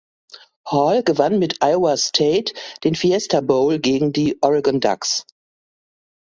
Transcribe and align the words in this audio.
Hall 0.65 1.03
gewann 1.03 1.37
mit 1.37 1.59
Iowa 1.63 1.95
State 1.95 2.53
den 2.83 2.95
Fiesta 2.95 3.39
Bowl 3.41 3.77
gegen 3.77 4.13
die 4.13 4.35
Oregon 4.41 4.79
Ducks. 4.79 5.25